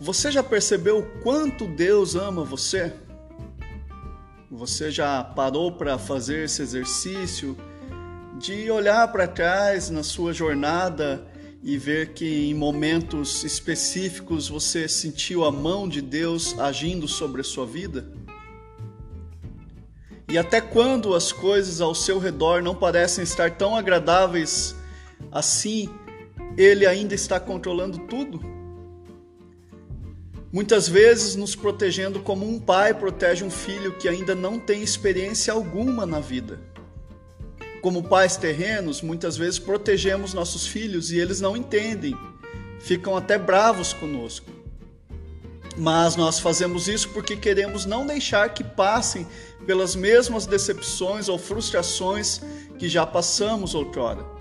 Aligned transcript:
Você 0.00 0.30
já 0.30 0.44
percebeu 0.44 1.00
o 1.00 1.06
quanto 1.22 1.66
Deus 1.66 2.14
ama 2.14 2.44
você? 2.44 2.92
Você 4.48 4.92
já 4.92 5.24
parou 5.24 5.72
para 5.72 5.98
fazer 5.98 6.44
esse 6.44 6.62
exercício 6.62 7.56
de 8.38 8.70
olhar 8.70 9.10
para 9.10 9.26
trás 9.26 9.90
na 9.90 10.04
sua 10.04 10.32
jornada 10.32 11.26
e 11.64 11.76
ver 11.76 12.12
que 12.12 12.48
em 12.48 12.54
momentos 12.54 13.42
específicos 13.42 14.48
você 14.48 14.88
sentiu 14.88 15.44
a 15.44 15.50
mão 15.50 15.88
de 15.88 16.00
Deus 16.00 16.56
agindo 16.60 17.08
sobre 17.08 17.40
a 17.40 17.44
sua 17.44 17.66
vida? 17.66 18.08
E 20.28 20.38
até 20.38 20.60
quando 20.60 21.12
as 21.12 21.32
coisas 21.32 21.80
ao 21.80 21.92
seu 21.92 22.20
redor 22.20 22.62
não 22.62 22.74
parecem 22.74 23.24
estar 23.24 23.56
tão 23.56 23.74
agradáveis 23.74 24.76
assim, 25.32 25.88
Ele 26.56 26.86
ainda 26.86 27.16
está 27.16 27.40
controlando 27.40 27.98
tudo? 28.06 28.58
Muitas 30.50 30.88
vezes 30.88 31.36
nos 31.36 31.54
protegendo 31.54 32.20
como 32.20 32.48
um 32.48 32.58
pai 32.58 32.94
protege 32.94 33.44
um 33.44 33.50
filho 33.50 33.92
que 33.98 34.08
ainda 34.08 34.34
não 34.34 34.58
tem 34.58 34.82
experiência 34.82 35.52
alguma 35.52 36.06
na 36.06 36.20
vida. 36.20 36.58
Como 37.82 38.02
pais 38.02 38.38
terrenos, 38.38 39.02
muitas 39.02 39.36
vezes 39.36 39.58
protegemos 39.58 40.32
nossos 40.32 40.66
filhos 40.66 41.12
e 41.12 41.18
eles 41.18 41.42
não 41.42 41.54
entendem, 41.54 42.16
ficam 42.80 43.14
até 43.14 43.36
bravos 43.36 43.92
conosco. 43.92 44.50
Mas 45.76 46.16
nós 46.16 46.40
fazemos 46.40 46.88
isso 46.88 47.10
porque 47.10 47.36
queremos 47.36 47.84
não 47.84 48.06
deixar 48.06 48.48
que 48.54 48.64
passem 48.64 49.26
pelas 49.66 49.94
mesmas 49.94 50.46
decepções 50.46 51.28
ou 51.28 51.38
frustrações 51.38 52.40
que 52.78 52.88
já 52.88 53.04
passamos 53.04 53.74
outrora. 53.74 54.37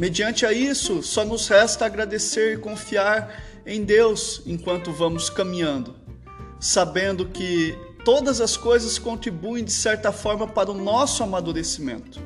Mediante 0.00 0.46
a 0.46 0.52
isso, 0.54 1.02
só 1.02 1.26
nos 1.26 1.46
resta 1.46 1.84
agradecer 1.84 2.54
e 2.54 2.58
confiar 2.58 3.38
em 3.66 3.84
Deus 3.84 4.40
enquanto 4.46 4.90
vamos 4.90 5.28
caminhando, 5.28 5.94
sabendo 6.58 7.26
que 7.26 7.76
todas 8.02 8.40
as 8.40 8.56
coisas 8.56 8.98
contribuem 8.98 9.62
de 9.62 9.70
certa 9.70 10.10
forma 10.10 10.48
para 10.48 10.70
o 10.70 10.74
nosso 10.74 11.22
amadurecimento. 11.22 12.18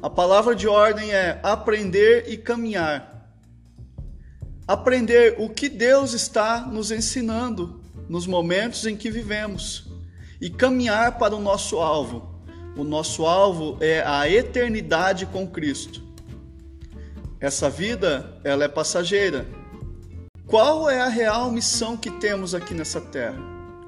A 0.00 0.08
palavra 0.08 0.56
de 0.56 0.66
ordem 0.66 1.12
é 1.12 1.38
aprender 1.42 2.24
e 2.30 2.38
caminhar. 2.38 3.30
Aprender 4.66 5.34
o 5.38 5.50
que 5.50 5.68
Deus 5.68 6.14
está 6.14 6.62
nos 6.62 6.90
ensinando 6.90 7.78
nos 8.08 8.26
momentos 8.26 8.86
em 8.86 8.96
que 8.96 9.10
vivemos 9.10 9.86
e 10.40 10.48
caminhar 10.48 11.18
para 11.18 11.36
o 11.36 11.42
nosso 11.42 11.76
alvo. 11.76 12.42
O 12.74 12.84
nosso 12.84 13.26
alvo 13.26 13.76
é 13.82 14.02
a 14.02 14.26
eternidade 14.30 15.26
com 15.26 15.46
Cristo. 15.46 16.07
Essa 17.40 17.70
vida, 17.70 18.36
ela 18.42 18.64
é 18.64 18.68
passageira, 18.68 19.46
qual 20.44 20.90
é 20.90 21.00
a 21.00 21.08
real 21.08 21.52
missão 21.52 21.96
que 21.96 22.10
temos 22.10 22.52
aqui 22.52 22.74
nessa 22.74 23.00
terra? 23.00 23.38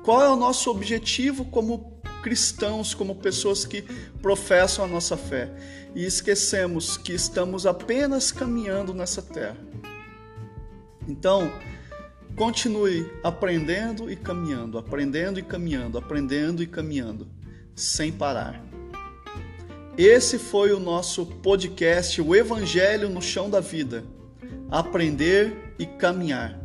Qual 0.05 0.23
é 0.23 0.29
o 0.29 0.37
nosso 0.37 0.71
objetivo 0.71 1.45
como 1.47 2.01
cristãos, 2.23 2.95
como 2.95 3.17
pessoas 3.17 3.65
que 3.65 3.83
professam 4.23 4.85
a 4.85 4.89
nossa 4.89 5.17
fé? 5.17 5.53
E 5.97 6.05
esquecemos 6.05 6.97
que 6.97 7.13
estamos 7.13 7.67
apenas 7.67 8.31
caminhando 8.31 8.95
nessa 8.95 9.21
terra. 9.21 9.57
Então, 11.09 11.51
continue 12.37 13.11
aprendendo 13.25 14.09
e 14.09 14.15
caminhando, 14.15 14.79
aprendendo 14.79 15.41
e 15.41 15.43
caminhando, 15.43 15.99
aprendendo 15.99 16.63
e 16.63 16.69
caminhando, 16.69 17.27
sem 17.75 18.13
parar. 18.13 18.70
Esse 20.03 20.39
foi 20.39 20.73
o 20.73 20.81
nosso 20.81 21.27
podcast, 21.27 22.23
o 22.23 22.35
Evangelho 22.35 23.11
no 23.11 23.21
Chão 23.21 23.51
da 23.51 23.61
Vida 23.61 24.03
aprender 24.71 25.75
e 25.79 25.85
caminhar. 25.85 26.59